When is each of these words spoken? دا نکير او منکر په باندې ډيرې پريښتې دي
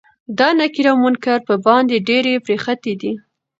دا 0.37 0.47
نکير 0.59 0.85
او 0.91 0.97
منکر 1.03 1.39
په 1.47 1.55
باندې 1.65 2.03
ډيرې 2.07 2.43
پريښتې 2.45 2.93
دي 3.01 3.11